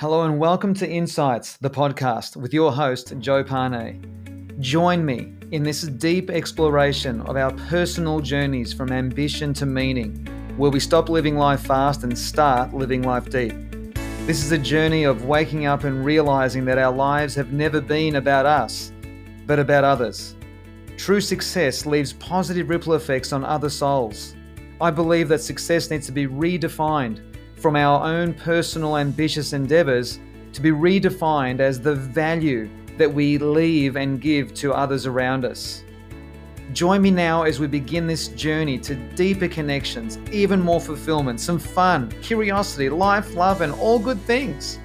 [0.00, 4.56] Hello and welcome to Insights, the podcast with your host, Joe Pane.
[4.58, 10.26] Join me in this deep exploration of our personal journeys from ambition to meaning,
[10.56, 13.52] where we stop living life fast and start living life deep.
[14.24, 18.16] This is a journey of waking up and realizing that our lives have never been
[18.16, 18.92] about us,
[19.46, 20.34] but about others.
[20.96, 24.34] True success leaves positive ripple effects on other souls.
[24.80, 27.29] I believe that success needs to be redefined
[27.60, 30.18] from our own personal ambitious endeavors
[30.54, 35.84] to be redefined as the value that we leave and give to others around us.
[36.72, 41.58] Join me now as we begin this journey to deeper connections, even more fulfillment, some
[41.58, 44.78] fun, curiosity, life, love, and all good things.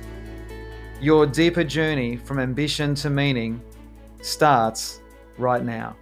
[1.00, 3.62] Your deeper journey from ambition to meaning
[4.22, 5.02] starts
[5.38, 5.96] right now.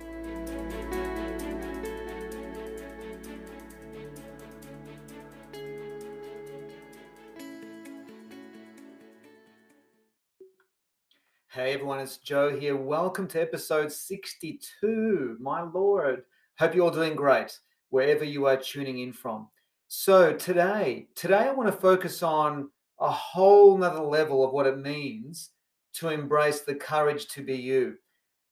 [11.83, 12.77] Everyone, it's Joe here.
[12.77, 15.35] Welcome to episode 62.
[15.41, 16.23] My lord,
[16.57, 19.49] hope you're all doing great wherever you are tuning in from.
[19.89, 22.69] So today, today I want to focus on
[23.01, 25.49] a whole nother level of what it means
[25.95, 27.95] to embrace the courage to be you.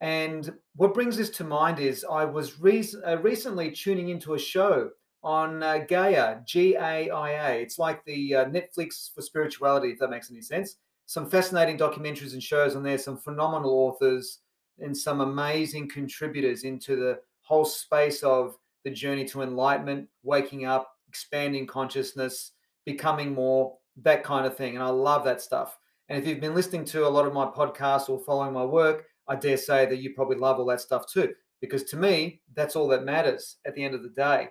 [0.02, 4.40] And what brings this to mind is I was re- uh, recently tuning into a
[4.40, 4.90] show
[5.24, 7.62] on uh, Gaia, G A I A.
[7.62, 10.76] It's like the uh, Netflix for spirituality, if that makes any sense
[11.12, 14.40] some fascinating documentaries and shows on there, some phenomenal authors,
[14.80, 20.90] and some amazing contributors into the whole space of the journey to enlightenment, waking up,
[21.10, 22.54] expanding consciousness,
[22.86, 24.76] becoming more, that kind of thing.
[24.76, 25.78] And I love that stuff.
[26.08, 29.04] And if you've been listening to a lot of my podcasts or following my work,
[29.28, 31.34] I dare say that you probably love all that stuff too.
[31.60, 34.48] Because to me, that's all that matters at the end of the day.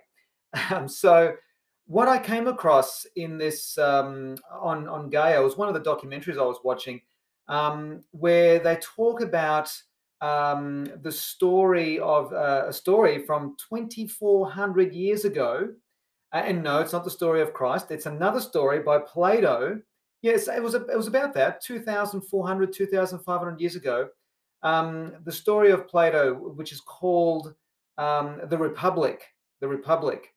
[0.73, 1.37] Um, so
[1.91, 6.39] what I came across in this um, on on Gaia was one of the documentaries
[6.39, 7.01] I was watching,
[7.49, 9.73] um, where they talk about
[10.21, 15.71] um, the story of uh, a story from 2,400 years ago.
[16.33, 17.91] And no, it's not the story of Christ.
[17.91, 19.81] It's another story by Plato.
[20.23, 20.75] Yes, it was.
[20.75, 24.09] It was about that 2,400, 2,500 years ago.
[24.63, 27.53] Um, the story of Plato, which is called
[27.99, 29.25] um, the Republic.
[29.61, 30.33] The Republic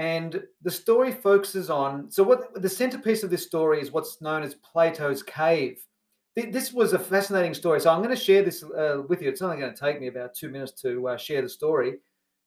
[0.00, 4.42] and the story focuses on so what the centerpiece of this story is what's known
[4.42, 5.84] as Plato's cave.
[6.34, 7.82] This was a fascinating story.
[7.82, 9.28] So I'm going to share this uh, with you.
[9.28, 11.98] It's only going to take me about two minutes to uh, share the story.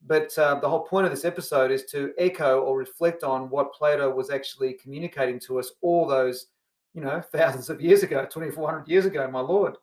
[0.07, 3.71] But uh, the whole point of this episode is to echo or reflect on what
[3.71, 6.47] Plato was actually communicating to us all those,
[6.95, 9.75] you know, thousands of years ago, 2,400 years ago, my Lord.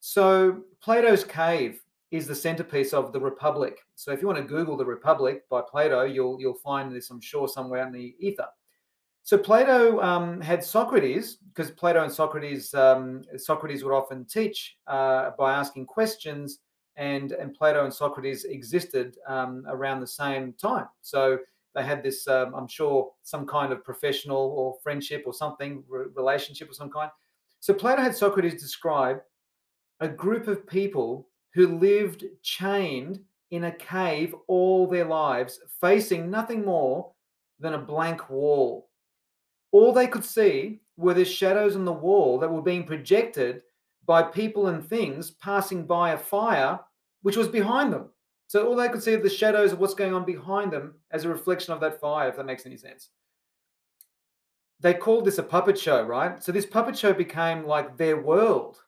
[0.00, 1.80] So Plato's cave
[2.16, 3.74] is the centerpiece of the Republic.
[3.96, 7.20] So if you want to Google the Republic by Plato, you'll you'll find this, I'm
[7.20, 8.46] sure, somewhere in the ether.
[9.24, 15.30] So Plato um, had Socrates, because Plato and Socrates, um, Socrates would often teach uh,
[15.38, 16.60] by asking questions,
[16.96, 20.88] and and Plato and Socrates existed um, around the same time.
[21.00, 21.38] So
[21.74, 26.06] they had this, um, I'm sure, some kind of professional or friendship or something, re-
[26.14, 27.10] relationship of some kind.
[27.58, 29.18] So Plato had Socrates describe
[29.98, 33.20] a group of people who lived chained
[33.50, 37.12] in a cave all their lives, facing nothing more
[37.60, 38.90] than a blank wall.
[39.70, 43.62] All they could see were the shadows on the wall that were being projected
[44.06, 46.78] by people and things passing by a fire
[47.22, 48.10] which was behind them.
[48.48, 51.24] So all they could see are the shadows of what's going on behind them as
[51.24, 53.08] a reflection of that fire, if that makes any sense.
[54.80, 56.42] They called this a puppet show, right?
[56.42, 58.82] So this puppet show became like their world.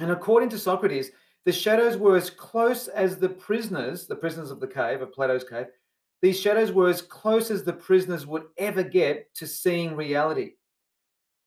[0.00, 1.10] And according to Socrates,
[1.46, 5.44] the shadows were as close as the prisoners, the prisoners of the cave, of Plato's
[5.44, 5.66] cave,
[6.20, 10.54] these shadows were as close as the prisoners would ever get to seeing reality.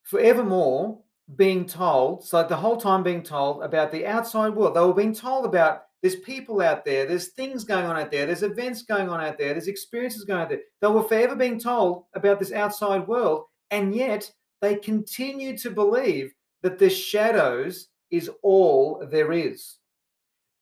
[0.03, 1.01] Forevermore,
[1.35, 4.73] being told, so the whole time being told about the outside world.
[4.73, 8.25] They were being told about there's people out there, there's things going on out there,
[8.25, 10.61] there's events going on out there, there's experiences going out there.
[10.81, 14.31] They were forever being told about this outside world, and yet
[14.61, 16.33] they continue to believe
[16.63, 19.78] that the shadows is all there is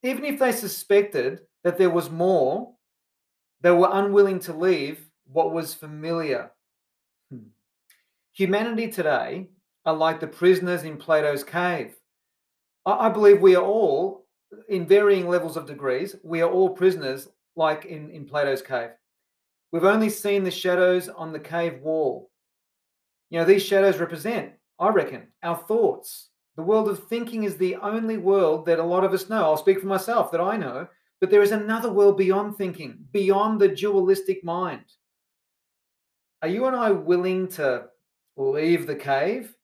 [0.04, 2.74] even if they suspected that there was more,
[3.62, 6.52] they were unwilling to leave what was familiar.
[7.32, 7.50] Hmm.
[8.34, 9.50] Humanity today
[9.86, 11.96] are like the prisoners in Plato's cave.
[12.86, 14.26] I, I believe we are all,
[14.70, 18.92] in varying levels of degrees, we are all prisoners like in, in Plato's cave.
[19.72, 22.30] We've only seen the shadows on the cave wall.
[23.30, 27.76] You know, these shadows represent, I reckon, our thoughts, the world of thinking is the
[27.78, 29.44] only world that a lot of us know.
[29.44, 30.88] I'll speak for myself that I know,
[31.22, 34.84] but there is another world beyond thinking, beyond the dualistic mind.
[36.42, 37.86] Are you and I willing to
[38.36, 39.56] leave the cave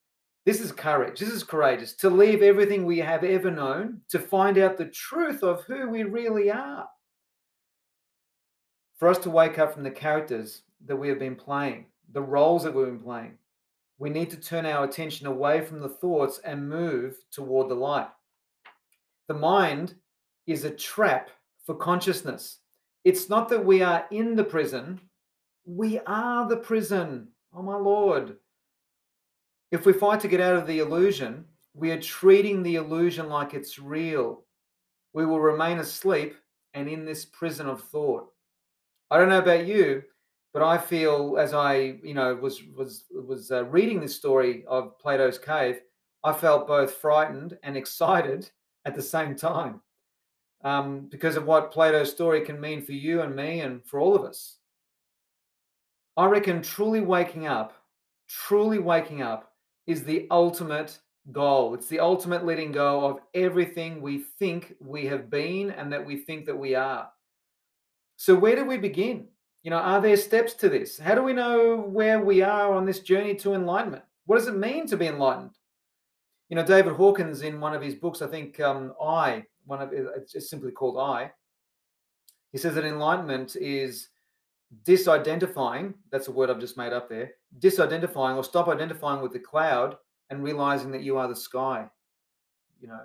[0.45, 1.19] This is courage.
[1.19, 5.41] This is courageous to leave everything we have ever known to find out the truth
[5.41, 6.87] of who we really are.
[8.97, 12.63] For us to wake up from the characters that we have been playing, the roles
[12.63, 13.37] that we've been playing,
[13.99, 18.09] we need to turn our attention away from the thoughts and move toward the light.
[19.27, 19.95] The mind
[20.47, 21.29] is a trap
[21.65, 22.59] for consciousness.
[23.05, 24.99] It's not that we are in the prison,
[25.65, 27.29] we are the prison.
[27.55, 28.37] Oh, my Lord.
[29.71, 33.53] If we fight to get out of the illusion, we are treating the illusion like
[33.53, 34.43] it's real.
[35.13, 36.35] We will remain asleep
[36.73, 38.29] and in this prison of thought.
[39.09, 40.03] I don't know about you,
[40.53, 44.97] but I feel as I, you know, was was was uh, reading this story of
[44.99, 45.81] Plato's cave,
[46.23, 48.49] I felt both frightened and excited
[48.85, 49.81] at the same time,
[50.63, 54.15] um, because of what Plato's story can mean for you and me and for all
[54.15, 54.57] of us.
[56.15, 57.73] I reckon truly waking up,
[58.29, 59.51] truly waking up
[59.87, 60.99] is the ultimate
[61.31, 61.73] goal.
[61.73, 66.17] It's the ultimate letting go of everything we think we have been and that we
[66.17, 67.09] think that we are.
[68.17, 69.27] So, where do we begin?
[69.63, 70.99] You know, are there steps to this?
[70.99, 74.03] How do we know where we are on this journey to enlightenment?
[74.25, 75.57] What does it mean to be enlightened?
[76.49, 79.91] You know, David Hawkins, in one of his books, I think um, I, one of
[79.93, 81.31] it's simply called I,
[82.51, 84.09] he says that enlightenment is
[84.85, 89.39] disidentifying that's a word i've just made up there disidentifying or stop identifying with the
[89.39, 89.97] cloud
[90.29, 91.87] and realizing that you are the sky
[92.81, 93.01] you know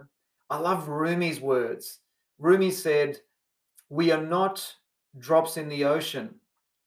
[0.49, 1.99] i love rumi's words
[2.39, 3.19] rumi said
[3.91, 4.75] we are not
[5.19, 6.35] drops in the ocean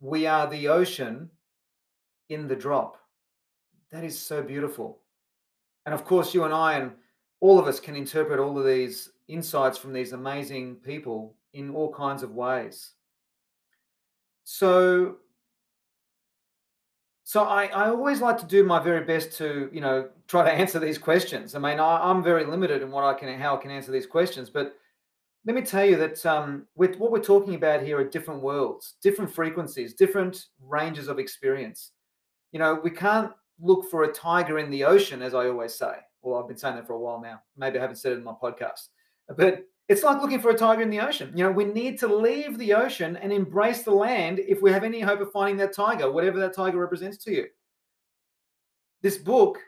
[0.02, 1.30] we are the ocean
[2.30, 2.98] in the drop.
[3.92, 5.00] That is so beautiful.
[5.86, 6.92] And of course you and i and
[7.40, 11.94] all of us can interpret all of these insights from these amazing people in all
[11.94, 12.92] kinds of ways.
[14.44, 15.18] So
[17.24, 20.52] so I, I always like to do my very best to you know try to
[20.62, 21.54] answer these questions.
[21.54, 24.08] I mean I, am very limited in what i can how i can answer these
[24.08, 24.76] questions but
[25.46, 28.96] let me tell you that um, with what we're talking about here are different worlds
[29.02, 31.92] different frequencies different ranges of experience
[32.52, 35.94] you know we can't look for a tiger in the ocean as i always say
[36.22, 38.24] well i've been saying that for a while now maybe i haven't said it in
[38.24, 38.88] my podcast
[39.38, 41.34] but it's like looking for a tiger in the ocean.
[41.36, 44.86] You know, we need to leave the ocean and embrace the land if we have
[44.86, 47.48] any hope of finding that tiger, whatever that tiger represents to you.
[49.02, 49.60] This book,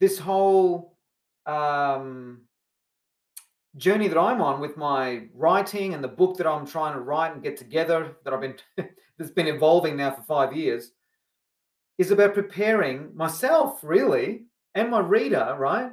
[0.00, 0.96] this whole
[1.46, 2.40] um,
[3.76, 7.32] journey that I'm on with my writing and the book that I'm trying to write
[7.32, 8.56] and get together, that I've been
[9.18, 10.92] that's been evolving now for five years,
[11.98, 15.92] is about preparing myself really and my reader, right,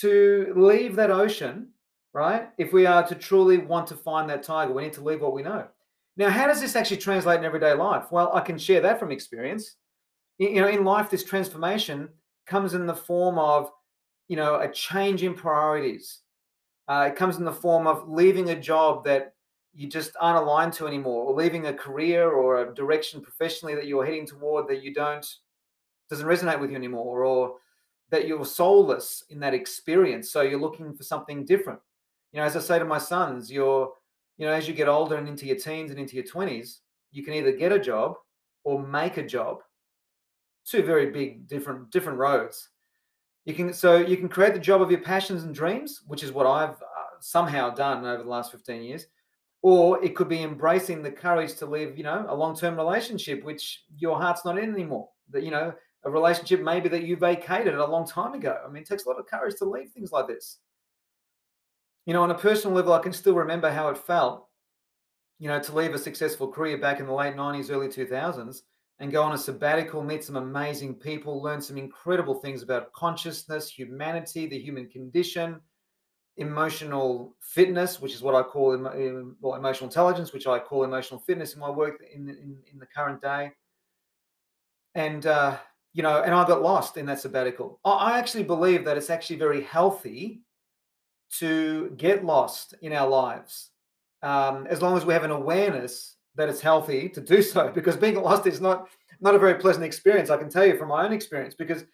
[0.00, 1.68] to leave that ocean
[2.12, 2.48] right?
[2.58, 5.32] If we are to truly want to find that tiger, we need to leave what
[5.34, 5.66] we know.
[6.16, 8.04] Now, how does this actually translate in everyday life?
[8.10, 9.76] Well, I can share that from experience.
[10.38, 12.10] You know, in life, this transformation
[12.46, 13.70] comes in the form of,
[14.28, 16.20] you know, a change in priorities.
[16.88, 19.34] Uh, it comes in the form of leaving a job that
[19.74, 23.86] you just aren't aligned to anymore, or leaving a career or a direction professionally that
[23.86, 25.26] you're heading toward that you don't
[26.10, 27.54] doesn't resonate with you anymore, or
[28.10, 30.30] that you're soulless in that experience.
[30.30, 31.80] So you're looking for something different
[32.32, 33.92] you know, as I say to my sons, you're,
[34.38, 36.78] you know, as you get older and into your teens and into your 20s,
[37.12, 38.16] you can either get a job
[38.64, 39.58] or make a job.
[40.64, 42.68] Two very big different different roads.
[43.44, 46.32] You can so you can create the job of your passions and dreams, which is
[46.32, 49.06] what I've uh, somehow done over the last 15 years.
[49.62, 53.84] Or it could be embracing the courage to live, you know, a long-term relationship which
[53.96, 55.08] your heart's not in anymore.
[55.30, 55.72] That you know,
[56.04, 58.58] a relationship maybe that you vacated a long time ago.
[58.64, 60.58] I mean, it takes a lot of courage to leave things like this
[62.06, 64.48] you know, on a personal level, I can still remember how it felt,
[65.38, 68.62] you know, to leave a successful career back in the late 90s, early 2000s
[69.02, 73.68] and go on a sabbatical, meet some amazing people, learn some incredible things about consciousness,
[73.68, 75.60] humanity, the human condition,
[76.36, 78.78] emotional fitness, which is what I call
[79.40, 82.86] well, emotional intelligence, which I call emotional fitness in my work in, in, in the
[82.86, 83.50] current day.
[84.94, 85.58] And, uh,
[85.92, 87.80] you know, and I got lost in that sabbatical.
[87.84, 90.42] I actually believe that it's actually very healthy
[91.38, 93.70] to get lost in our lives
[94.22, 97.96] um, as long as we have an awareness that it's healthy to do so because
[97.96, 98.88] being lost is not
[99.20, 101.84] not a very pleasant experience i can tell you from my own experience because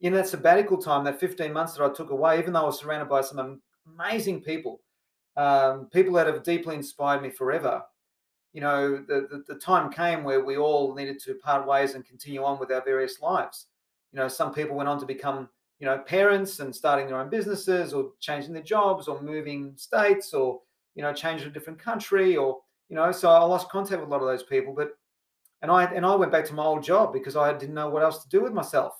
[0.00, 2.78] in that sabbatical time that 15 months that i took away even though i was
[2.80, 3.60] surrounded by some
[3.98, 4.80] amazing people
[5.36, 7.82] um, people that have deeply inspired me forever
[8.56, 12.06] you know the, the, the time came where we all needed to part ways and
[12.06, 13.66] continue on with our various lives.
[14.12, 17.28] You know some people went on to become you know parents and starting their own
[17.28, 20.62] businesses or changing their jobs or moving states or
[20.94, 22.56] you know changing a different country or
[22.88, 24.90] you know so i lost contact with a lot of those people but
[25.62, 28.02] and i and i went back to my old job because i didn't know what
[28.02, 28.94] else to do with myself.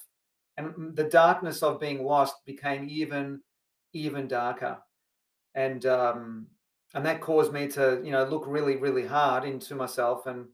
[0.59, 3.41] And the darkness of being lost became even
[3.93, 4.79] even darker.
[5.55, 6.47] And um
[6.95, 10.47] and that caused me to you know look really really hard into myself and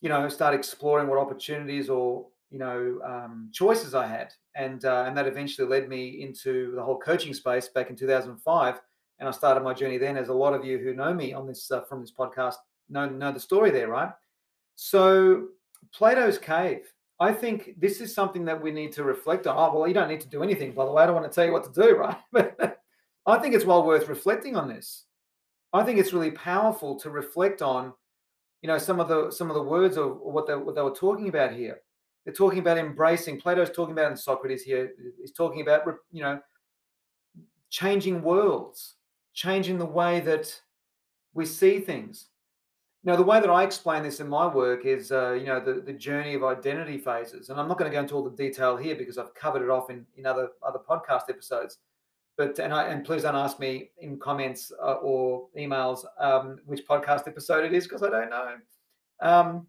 [0.00, 4.32] you know start exploring what opportunities or you know um, choices i had.
[4.54, 8.80] And uh, and that eventually led me into the whole coaching space back in 2005
[9.22, 11.46] and i started my journey then as a lot of you who know me on
[11.46, 12.56] this uh, from this podcast
[12.90, 14.10] know know the story there right
[14.74, 15.46] so
[15.92, 19.56] plato's cave I think this is something that we need to reflect on.
[19.56, 21.04] Oh, well, you don't need to do anything, by the way.
[21.04, 22.16] I don't want to tell you what to do, right?
[22.32, 22.80] But
[23.24, 25.04] I think it's well worth reflecting on this.
[25.72, 27.92] I think it's really powerful to reflect on,
[28.60, 30.90] you know, some of the some of the words of what they, what they were
[30.90, 31.78] talking about here.
[32.24, 33.40] They're talking about embracing.
[33.40, 34.90] Plato's talking about, and Socrates here
[35.22, 36.40] is talking about, you know,
[37.70, 38.96] changing worlds,
[39.32, 40.60] changing the way that
[41.34, 42.26] we see things.
[43.04, 45.80] Now, the way that I explain this in my work is, uh, you know, the,
[45.80, 47.48] the journey of identity phases.
[47.48, 49.70] And I'm not going to go into all the detail here because I've covered it
[49.70, 51.78] off in, in other other podcast episodes.
[52.36, 56.86] But and I and please don't ask me in comments uh, or emails um, which
[56.86, 58.56] podcast episode it is because I don't know.
[59.20, 59.66] Um,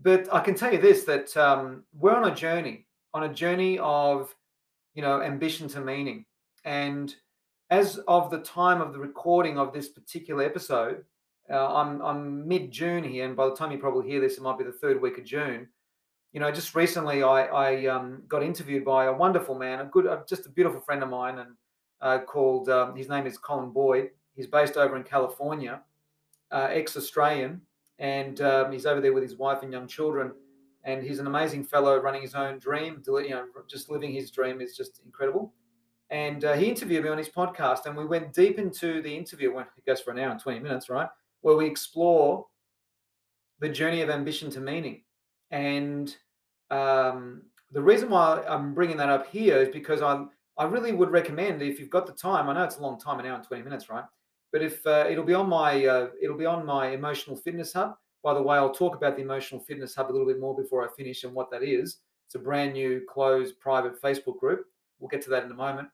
[0.00, 3.78] but I can tell you this: that um, we're on a journey, on a journey
[3.78, 4.34] of,
[4.94, 6.24] you know, ambition to meaning.
[6.64, 7.14] And
[7.74, 11.04] as of the time of the recording of this particular episode,
[11.50, 14.42] uh, I'm I'm mid June here, and by the time you probably hear this, it
[14.42, 15.66] might be the third week of June.
[16.32, 20.06] You know, just recently I I um, got interviewed by a wonderful man, a good,
[20.28, 21.50] just a beautiful friend of mine, and
[22.00, 24.10] uh, called um, his name is Colin Boyd.
[24.36, 25.82] He's based over in California,
[26.52, 27.60] uh, ex-Australian,
[27.98, 30.32] and um, he's over there with his wife and young children.
[30.84, 33.02] And he's an amazing fellow, running his own dream.
[33.06, 35.54] You know, just living his dream is just incredible
[36.10, 39.52] and uh, he interviewed me on his podcast and we went deep into the interview
[39.52, 41.08] when it goes for an hour and 20 minutes right
[41.44, 42.46] where we explore
[43.60, 45.02] the journey of ambition to meaning.
[45.50, 46.14] And
[46.70, 50.24] um, the reason why I'm bringing that up here is because I
[50.56, 52.48] I really would recommend if you've got the time.
[52.48, 54.04] I know it's a long time, an hour and twenty minutes, right?
[54.52, 57.96] But if uh, it'll be on my uh, it'll be on my emotional fitness hub.
[58.22, 60.82] By the way, I'll talk about the emotional fitness hub a little bit more before
[60.82, 61.98] I finish and what that is.
[62.26, 64.64] It's a brand new closed private Facebook group.
[65.04, 65.88] We'll get to that in a moment.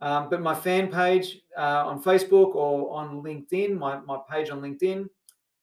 [0.00, 4.60] Um, but my fan page uh, on Facebook or on LinkedIn, my, my page on
[4.60, 5.08] LinkedIn,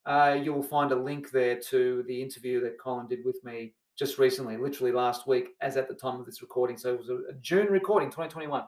[0.05, 3.73] uh, you will find a link there to the interview that Colin did with me
[3.97, 6.77] just recently, literally last week, as at the time of this recording.
[6.77, 8.65] So it was a, June recording, 2021.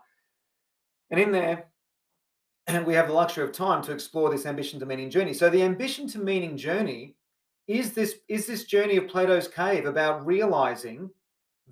[1.10, 1.66] And in there,
[2.86, 5.34] we have the luxury of time to explore this ambition to meaning journey.
[5.34, 7.18] So the ambition to meaning journey
[7.68, 11.10] is this is this journey of Plato's cave about realizing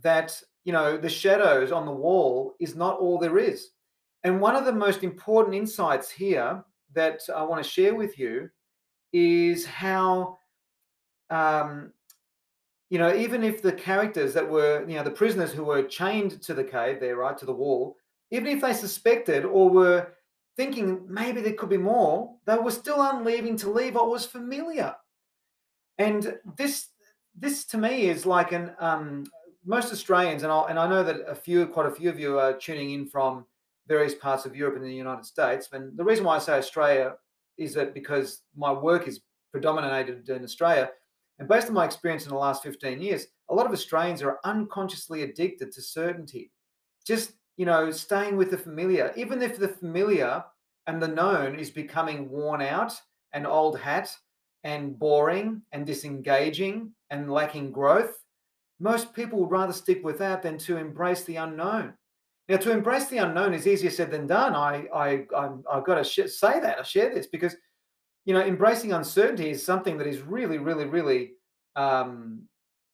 [0.02, 3.70] that you know the shadows on the wall is not all there is
[4.24, 8.50] and one of the most important insights here that I want to share with you
[9.14, 10.38] is how,
[11.30, 11.94] um,
[12.90, 16.42] you know, even if the characters that were, you know, the prisoners who were chained
[16.42, 17.96] to the cave there, right, to the wall,
[18.32, 20.08] even if they suspected or were
[20.58, 24.96] thinking maybe there could be more, they were still unleaving to leave what was familiar.
[25.98, 26.88] And this,
[27.38, 29.26] this to me is like an um,
[29.70, 32.40] most Australians, and I and I know that a few, quite a few of you
[32.40, 33.46] are tuning in from
[33.88, 35.70] various parts of Europe and the United States.
[35.72, 37.16] And the reason why I say Australia
[37.58, 39.22] is that because my work is
[39.52, 40.90] predominated in Australia.
[41.38, 44.40] And based on my experience in the last 15 years, a lot of Australians are
[44.44, 46.52] unconsciously addicted to certainty.
[47.06, 50.44] Just, you know, staying with the familiar, even if the familiar
[50.88, 52.94] and the known is becoming worn out
[53.34, 54.12] and old hat
[54.64, 58.16] and boring and disengaging and lacking growth,
[58.80, 61.94] most people would rather stick with that than to embrace the unknown.
[62.48, 64.56] Now, to embrace the unknown is easier said than done.
[64.56, 67.56] I, I, I'm, I've got to sh- say that I share this because,
[68.26, 71.34] you know, embracing uncertainty is something that is really, really, really,
[71.76, 72.42] um,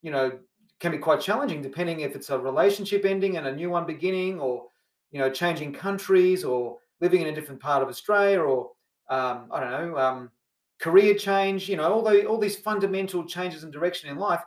[0.02, 0.38] you know,
[0.82, 4.42] can be quite challenging depending if it's a relationship ending and a new one beginning,
[4.42, 4.66] or
[5.12, 8.72] you know, changing countries, or living in a different part of Australia, or
[9.10, 10.32] um, I don't know, um,
[10.80, 11.70] career change.
[11.70, 14.42] You know, all the all these fundamental changes in direction in life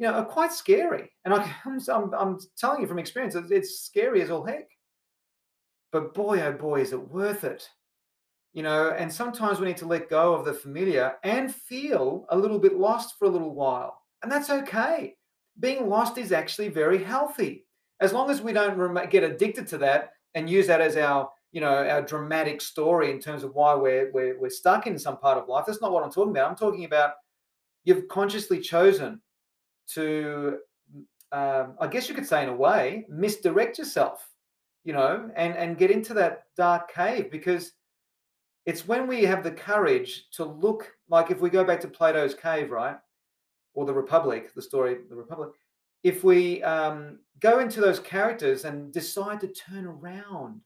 [0.00, 1.12] you know, are quite scary.
[1.26, 4.68] And I, I'm, I'm telling you from experience, it's scary as all heck.
[5.92, 7.68] But boy, oh boy, is it worth it.
[8.54, 12.38] You know, and sometimes we need to let go of the familiar and feel a
[12.38, 14.00] little bit lost for a little while.
[14.22, 15.14] And that's okay.
[15.60, 17.66] Being lost is actually very healthy.
[18.00, 21.60] As long as we don't get addicted to that and use that as our, you
[21.60, 25.36] know, our dramatic story in terms of why we're, we're, we're stuck in some part
[25.36, 25.66] of life.
[25.66, 26.48] That's not what I'm talking about.
[26.48, 27.12] I'm talking about
[27.84, 29.20] you've consciously chosen
[29.94, 30.58] to,
[31.32, 34.28] um, I guess you could say in a way, misdirect yourself,
[34.84, 37.72] you know, and and get into that dark cave because
[38.66, 42.34] it's when we have the courage to look like if we go back to Plato's
[42.34, 42.96] cave, right,
[43.74, 45.50] or the Republic, the story, the Republic.
[46.02, 50.60] if we um, go into those characters and decide to turn around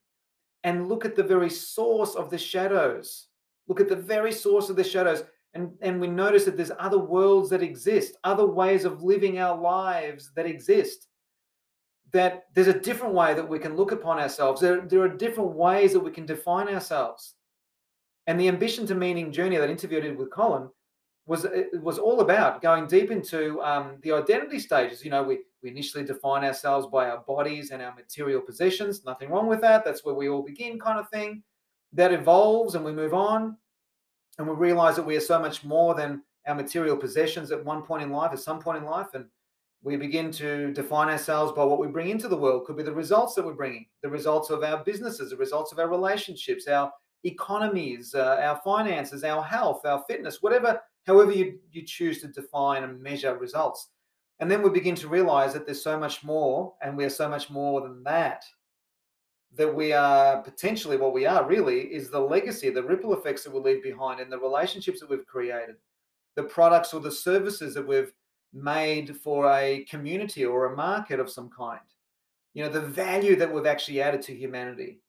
[0.62, 3.28] and look at the very source of the shadows,
[3.68, 6.98] look at the very source of the shadows, and, and we notice that there's other
[6.98, 11.06] worlds that exist, other ways of living our lives that exist.
[12.12, 14.60] That there's a different way that we can look upon ourselves.
[14.60, 17.34] There, there are different ways that we can define ourselves.
[18.26, 20.68] And the ambition to meaning journey that I interviewed with Colin
[21.26, 25.04] was it was all about going deep into um, the identity stages.
[25.04, 29.04] You know, we we initially define ourselves by our bodies and our material possessions.
[29.04, 29.84] Nothing wrong with that.
[29.84, 31.42] That's where we all begin, kind of thing.
[31.92, 33.56] That evolves and we move on,
[34.38, 37.82] and we realize that we are so much more than our material possessions at one
[37.82, 39.26] point in life, at some point in life, and
[39.82, 42.64] we begin to define ourselves by what we bring into the world.
[42.64, 45.78] Could be the results that we're bringing, the results of our businesses, the results of
[45.78, 46.90] our relationships, our
[47.24, 52.82] economies, uh, our finances, our health, our fitness, whatever however you, you choose to define
[52.82, 53.88] and measure results.
[54.40, 57.28] And then we begin to realize that there's so much more, and we are so
[57.28, 58.44] much more than that.
[59.56, 63.52] That we are potentially what we are really is the legacy, the ripple effects that
[63.54, 65.76] we leave behind, and the relationships that we've created,
[66.34, 68.12] the products or the services that we've
[68.52, 71.80] made for a community or a market of some kind.
[72.54, 75.00] You know, the value that we've actually added to humanity.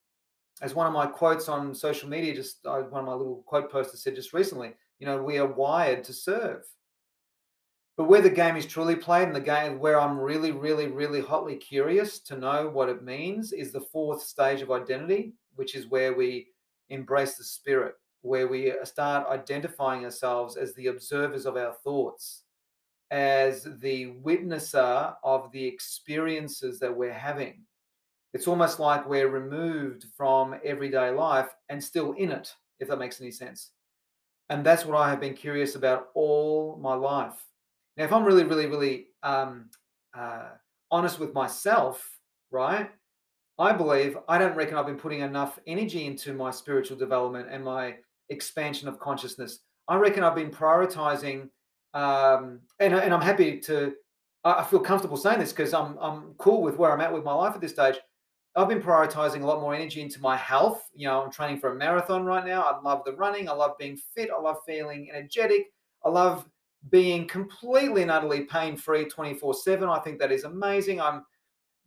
[0.62, 3.72] As one of my quotes on social media, just uh, one of my little quote
[3.72, 6.64] posters said just recently, you know, we are wired to serve.
[7.98, 11.22] But where the game is truly played and the game where I'm really, really, really
[11.22, 15.88] hotly curious to know what it means is the fourth stage of identity, which is
[15.88, 16.48] where we
[16.90, 22.42] embrace the spirit, where we uh, start identifying ourselves as the observers of our thoughts,
[23.12, 27.62] as the witnesser of the experiences that we're having.
[28.34, 33.22] It's almost like we're removed from everyday life and still in it, if that makes
[33.22, 33.72] any sense.
[34.50, 37.42] And that's what I have been curious about all my life.
[37.98, 39.70] Now, if I'm really, really, really um,
[40.18, 40.50] uh,
[40.92, 42.20] honest with myself,
[42.52, 42.90] right,
[43.58, 47.64] I believe I don't reckon I've been putting enough energy into my spiritual development and
[47.64, 47.96] my
[48.30, 49.60] expansion of consciousness.
[49.88, 51.50] I reckon I've been prioritizing,
[51.94, 53.94] um, and, and I'm happy to,
[54.44, 57.34] I feel comfortable saying this because I'm, I'm cool with where I'm at with my
[57.34, 57.96] life at this stage.
[58.58, 60.88] I've been prioritizing a lot more energy into my health.
[60.94, 62.64] You know, I'm training for a marathon right now.
[62.64, 63.50] I love the running.
[63.50, 64.30] I love being fit.
[64.36, 65.68] I love feeling energetic.
[66.06, 66.46] I love
[66.90, 69.90] being completely and utterly pain free 24 7.
[69.90, 71.02] I think that is amazing.
[71.02, 71.26] I'm,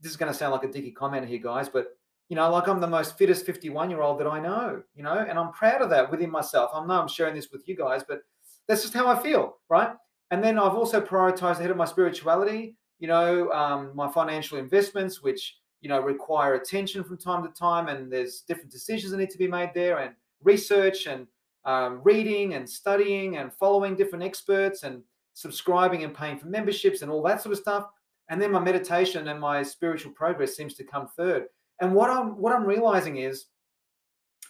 [0.00, 1.96] this is going to sound like a dicky comment here, guys, but
[2.28, 5.24] you know, like I'm the most fittest 51 year old that I know, you know,
[5.28, 6.70] and I'm proud of that within myself.
[6.74, 8.20] I know I'm sharing this with you guys, but
[8.66, 9.92] that's just how I feel, right?
[10.30, 15.22] And then I've also prioritized ahead of my spirituality, you know, um, my financial investments,
[15.22, 19.30] which you know require attention from time to time and there's different decisions that need
[19.30, 21.26] to be made there and research and
[21.68, 25.02] um, reading and studying and following different experts and
[25.34, 27.86] subscribing and paying for memberships and all that sort of stuff.
[28.30, 31.44] And then my meditation and my spiritual progress seems to come third.
[31.80, 33.46] And what i'm what i'm realizing is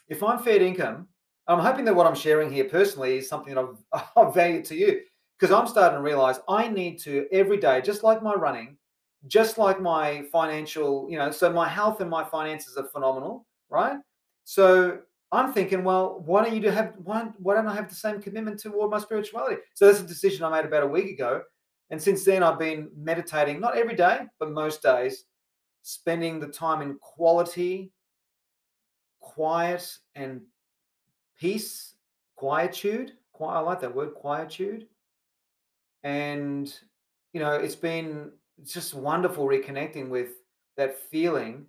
[0.08, 1.06] if i'm fair income
[1.46, 4.76] i'm hoping that what i'm sharing here personally is something that i've, I've valued to
[4.76, 5.02] you.
[5.38, 8.78] Because i'm starting to realize i need to every day just like my running
[9.26, 13.98] just like my financial, you know, so my health and my finances are phenomenal, right?
[14.44, 18.20] So I'm thinking, well, why don't you have why, why don't I have the same
[18.20, 19.60] commitment toward my spirituality?
[19.74, 21.42] So that's a decision I made about a week ago.
[21.90, 25.24] And since then I've been meditating, not every day, but most days,
[25.82, 27.92] spending the time in quality,
[29.20, 30.42] quiet and
[31.38, 31.94] peace,
[32.36, 33.12] quietude.
[33.40, 34.88] I like that word, quietude.
[36.02, 36.72] And
[37.32, 40.30] you know, it's been it's just wonderful reconnecting with
[40.76, 41.66] that feeling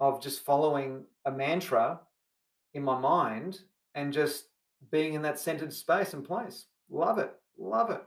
[0.00, 2.00] of just following a mantra
[2.74, 3.60] in my mind
[3.94, 4.46] and just
[4.90, 6.66] being in that centered space and place.
[6.90, 7.32] Love it.
[7.58, 8.02] Love it.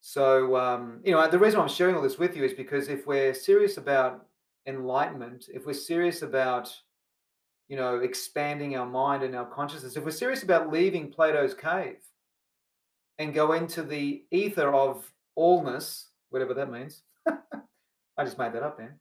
[0.00, 3.06] So, um, you know, the reason I'm sharing all this with you is because if
[3.06, 4.26] we're serious about
[4.66, 6.72] enlightenment, if we're serious about,
[7.68, 11.98] you know, expanding our mind and our consciousness, if we're serious about leaving Plato's cave
[13.18, 17.02] and go into the ether of allness, whatever that means.
[17.26, 18.94] I just made that up then.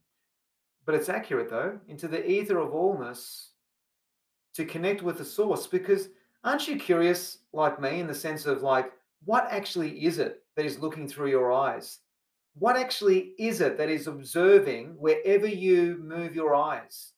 [0.85, 3.49] But it's accurate though, into the ether of allness
[4.57, 5.67] to connect with the source.
[5.67, 6.09] Because
[6.43, 8.91] aren't you curious, like me, in the sense of like,
[9.23, 11.99] what actually is it that is looking through your eyes?
[12.55, 17.13] What actually is it that is observing wherever you move your eyes?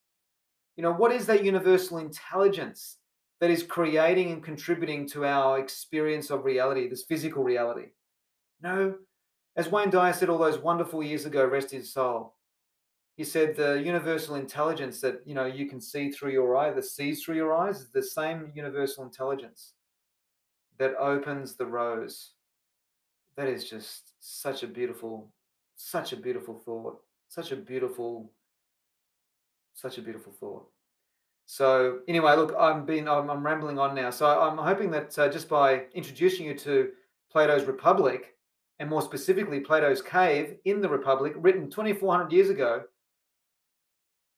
[0.76, 2.98] You know, what is that universal intelligence
[3.40, 7.86] that is creating and contributing to our experience of reality, this physical reality?
[8.62, 8.96] No,
[9.56, 12.34] as Wayne Dyer said all those wonderful years ago, rest his soul.
[13.20, 16.86] He said the universal intelligence that you know you can see through your eye, that
[16.86, 19.74] sees through your eyes, is the same universal intelligence
[20.78, 22.30] that opens the rose.
[23.36, 25.30] That is just such a beautiful
[25.76, 27.02] Such a beautiful thought.
[27.28, 28.32] Such a beautiful,
[29.74, 30.66] such a beautiful thought.
[31.44, 34.08] So anyway, look, I'm being I'm, I'm rambling on now.
[34.08, 36.92] So I'm hoping that uh, just by introducing you to
[37.30, 38.34] Plato's Republic,
[38.78, 42.84] and more specifically Plato's Cave in the Republic, written 2,400 years ago,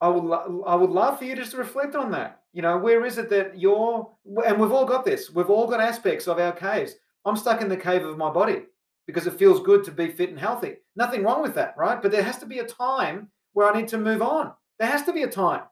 [0.02, 2.42] I would lo- I would love for you just to reflect on that.
[2.52, 4.10] You know, where is it that you're?
[4.44, 5.30] And we've all got this.
[5.30, 6.96] We've all got aspects of our caves.
[7.24, 8.64] I'm stuck in the cave of my body
[9.06, 10.78] because it feels good to be fit and healthy.
[10.96, 12.02] Nothing wrong with that, right?
[12.02, 14.52] But there has to be a time where I need to move on.
[14.80, 15.62] There has to be a time.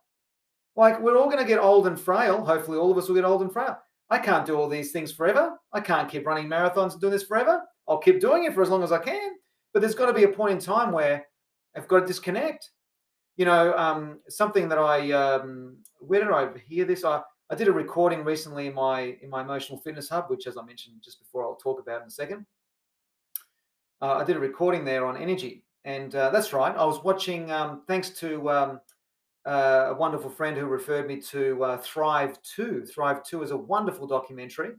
[0.77, 2.45] Like we're all going to get old and frail.
[2.45, 3.79] Hopefully, all of us will get old and frail.
[4.11, 5.57] I can't do all these things forever.
[5.73, 7.63] I can't keep running marathons and doing this forever.
[7.89, 9.33] I'll keep doing it for as long as I can.
[9.73, 11.27] But there's got to be a point in time where
[11.77, 12.71] I've got to disconnect.
[13.41, 17.07] You know, um, something that I um, where did I hear this?
[17.07, 20.59] I I did a recording recently in my in my emotional fitness hub, which, as
[20.59, 22.45] I mentioned just before, I'll talk about in a second.
[24.03, 26.77] Uh, I did a recording there on energy, and uh, that's right.
[26.77, 27.51] I was watching.
[27.51, 28.81] Um, thanks to um,
[29.47, 32.85] uh, a wonderful friend who referred me to uh, Thrive Two.
[32.85, 34.73] Thrive Two is a wonderful documentary.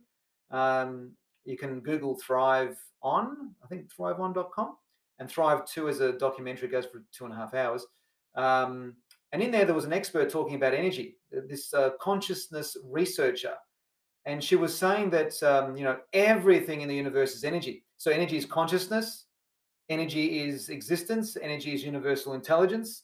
[0.51, 1.13] Um,
[1.45, 3.55] you can Google Thrive On.
[3.63, 4.77] I think thriveon.com.
[5.17, 6.67] And Thrive Two is a documentary.
[6.67, 7.87] Goes for two and a half hours.
[8.35, 8.95] Um,
[9.31, 13.53] and in there, there was an expert talking about energy, this uh, consciousness researcher.
[14.25, 17.85] And she was saying that, um, you know, everything in the universe is energy.
[17.97, 19.25] So energy is consciousness,
[19.89, 23.03] energy is existence, energy is universal intelligence.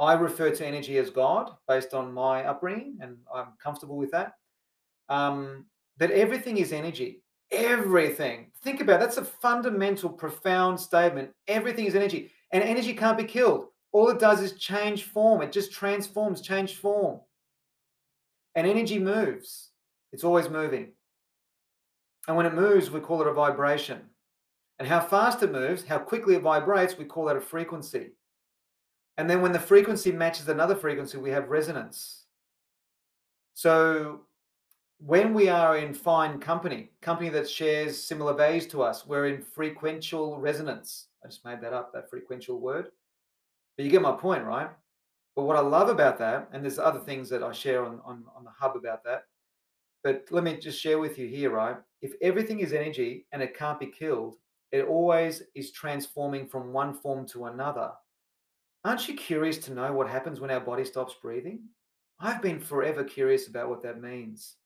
[0.00, 4.34] I refer to energy as God based on my upbringing, and I'm comfortable with that.
[5.08, 5.66] Um,
[5.98, 7.22] that everything is energy.
[7.50, 8.52] Everything.
[8.62, 9.00] Think about it.
[9.00, 11.30] that's a fundamental, profound statement.
[11.48, 15.42] Everything is energy, and energy can't be killed all it does is change form.
[15.42, 17.20] It just transforms, change form.
[18.54, 19.70] And energy moves.
[20.12, 20.92] It's always moving.
[22.26, 24.00] And when it moves, we call it a vibration.
[24.78, 28.12] And how fast it moves, how quickly it vibrates, we call that a frequency.
[29.16, 32.26] And then when the frequency matches another frequency, we have resonance.
[33.54, 34.20] So
[34.98, 39.42] when we are in fine company, company that shares similar values to us, we're in
[39.42, 41.06] frequential resonance.
[41.24, 42.92] I just made that up, that frequential word.
[43.78, 44.68] But you get my point, right?
[45.36, 48.24] But what I love about that, and there's other things that I share on, on,
[48.36, 49.22] on the hub about that,
[50.02, 51.76] but let me just share with you here, right?
[52.02, 54.34] If everything is energy and it can't be killed,
[54.72, 57.92] it always is transforming from one form to another.
[58.84, 61.60] Aren't you curious to know what happens when our body stops breathing?
[62.18, 64.56] I've been forever curious about what that means.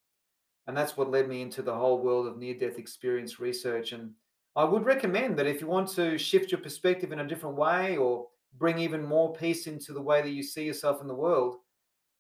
[0.67, 3.93] And that's what led me into the whole world of near death experience research.
[3.93, 4.13] And
[4.57, 7.99] I would recommend that if you want to shift your perspective in a different way
[7.99, 11.57] or bring even more peace into the way that you see yourself in the world,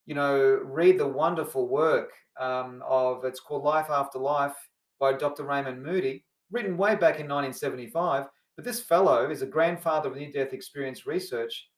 [0.07, 4.57] you know, read the wonderful work um, of it's called Life After Life
[4.99, 5.45] by Dr.
[5.45, 8.27] Raymond Moody, written way back in 1975.
[8.57, 11.69] But this fellow is a grandfather of near-death experience research,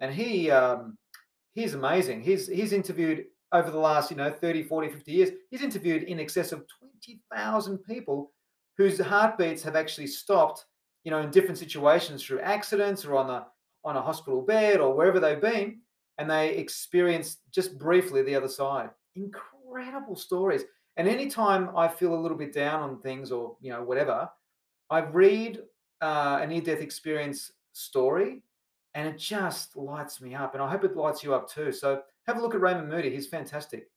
[0.00, 0.98] and he um,
[1.54, 2.22] he's amazing.
[2.22, 5.30] He's he's interviewed over the last you know 30, 40, 50 years.
[5.50, 8.32] He's interviewed in excess of 20,000 people
[8.76, 10.64] whose heartbeats have actually stopped,
[11.04, 13.44] you know, in different situations through accidents or on the
[13.84, 15.80] on a hospital bed or wherever they've been,
[16.18, 18.90] and they experience just briefly the other side.
[19.16, 20.62] Incredible stories.
[20.96, 24.28] And anytime I feel a little bit down on things or you know whatever,
[24.90, 25.60] I read
[26.00, 28.42] uh, a near-death experience story,
[28.94, 30.54] and it just lights me up.
[30.54, 31.72] And I hope it lights you up too.
[31.72, 33.10] So have a look at Raymond Moody.
[33.10, 33.88] He's fantastic.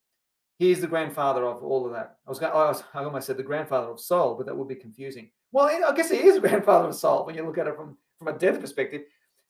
[0.59, 2.17] He's the grandfather of all of that.
[2.27, 4.75] I was, going, I, I almost said the grandfather of soul, but that would be
[4.75, 5.31] confusing.
[5.51, 7.97] Well, I guess he is a grandfather of soul when you look at it from
[8.21, 9.01] from a death perspective.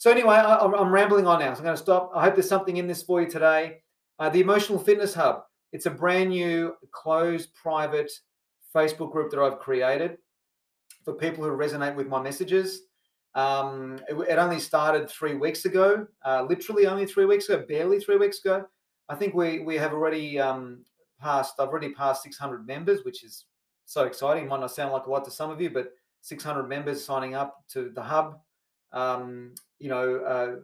[0.02, 1.54] So anyway, I, am rambling on now.
[1.54, 2.12] So I'm going to stop.
[2.16, 3.84] I hope there's something in this for you today.
[4.18, 5.44] Uh, the Emotional Fitness Hub.
[5.74, 8.12] It's a brand new closed private
[8.76, 10.18] Facebook group that I've created
[11.06, 12.82] for people who resonate with my messages.
[13.36, 18.00] Um, it, it, only started three weeks ago, uh, literally only three weeks ago, barely
[18.00, 18.66] three weeks ago.
[19.08, 20.84] I think we we have already um,
[21.20, 21.60] passed.
[21.60, 23.46] I've already passed 600 members, which is
[23.86, 24.48] so exciting.
[24.48, 27.64] Might not sound like a lot to some of you, but 600 members signing up
[27.74, 28.40] to the hub
[28.94, 30.56] um, you know, uh,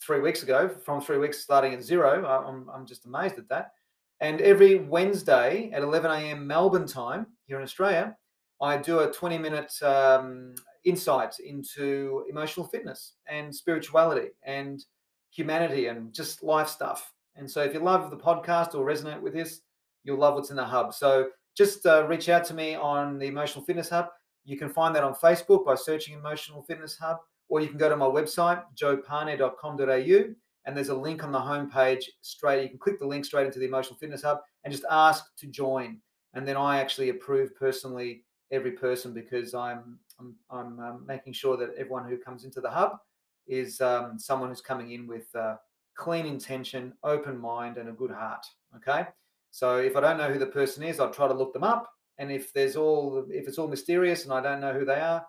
[0.00, 2.24] three weeks ago, from three weeks starting at zero.
[2.26, 3.72] I'm, I'm just amazed at that.
[4.20, 6.46] And every Wednesday at 11 a.m.
[6.46, 8.16] Melbourne time here in Australia,
[8.60, 14.84] I do a 20 minute um, insight into emotional fitness and spirituality and
[15.30, 17.12] humanity and just life stuff.
[17.36, 19.60] And so if you love the podcast or resonate with this,
[20.02, 20.92] you'll love what's in the hub.
[20.92, 24.08] So just uh, reach out to me on the Emotional Fitness Hub.
[24.48, 27.18] You can find that on Facebook by searching Emotional Fitness Hub,
[27.50, 30.34] or you can go to my website, joepane.com.au,
[30.64, 32.62] and there's a link on the homepage straight.
[32.62, 35.46] You can click the link straight into the Emotional Fitness Hub and just ask to
[35.46, 35.98] join.
[36.32, 41.56] And then I actually approve personally every person because I'm I'm, I'm um, making sure
[41.58, 42.98] that everyone who comes into the hub
[43.46, 45.56] is um, someone who's coming in with uh,
[45.94, 48.44] clean intention, open mind, and a good heart.
[48.76, 49.06] Okay.
[49.50, 51.88] So if I don't know who the person is, I'll try to look them up.
[52.18, 55.24] And if there's all if it's all mysterious and I don't know who they are,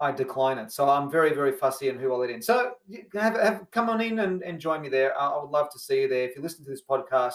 [0.00, 0.70] I decline it.
[0.70, 2.40] So I'm very, very fussy on who I let in.
[2.40, 2.74] So
[3.14, 5.18] have, have come on in and, and join me there.
[5.18, 6.24] I, I, would love to see you there.
[6.28, 7.34] If you listen to this podcast,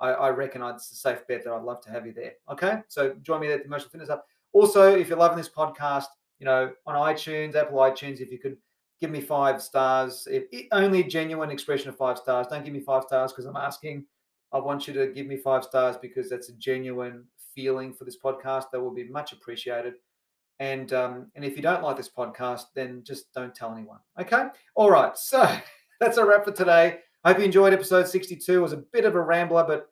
[0.00, 2.32] I, I reckon it's a safe bet that I'd love to have you there.
[2.50, 2.78] Okay.
[2.88, 4.22] So join me there at the Emotional Fitness Hub.
[4.52, 6.06] Also, if you're loving this podcast,
[6.38, 8.56] you know, on iTunes, Apple iTunes, if you could
[9.00, 12.46] give me five stars, if, only genuine expression of five stars.
[12.48, 14.04] Don't give me five stars because I'm asking.
[14.52, 17.24] I want you to give me five stars because that's a genuine
[17.58, 18.66] feeling for this podcast.
[18.70, 19.94] That will be much appreciated.
[20.60, 23.98] And um, and if you don't like this podcast, then just don't tell anyone.
[24.20, 24.44] Okay.
[24.76, 25.12] All right.
[25.18, 25.44] So
[26.00, 27.00] that's a wrap for today.
[27.24, 28.54] I hope you enjoyed episode 62.
[28.54, 29.88] It was a bit of a rambler, but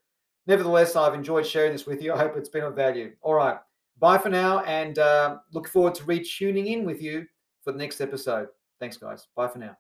[0.47, 2.13] nevertheless, I've enjoyed sharing this with you.
[2.13, 3.11] I hope it's been of value.
[3.23, 3.59] All right.
[3.99, 7.27] Bye for now, and uh, look forward to retuning in with you
[7.65, 8.47] for the next episode.
[8.79, 9.27] Thanks, guys.
[9.35, 9.77] Bye for now.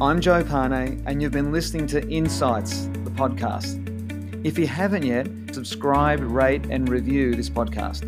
[0.00, 3.95] I'm Joe Pane, and you've been listening to Insights, the podcast.
[4.46, 8.04] If you haven't yet, subscribe, rate, and review this podcast.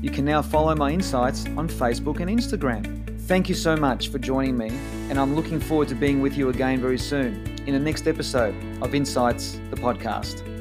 [0.00, 3.20] You can now follow my insights on Facebook and Instagram.
[3.22, 4.68] Thank you so much for joining me,
[5.10, 8.54] and I'm looking forward to being with you again very soon in the next episode
[8.80, 10.51] of Insights, the podcast.